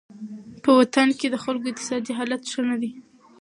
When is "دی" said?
2.81-2.91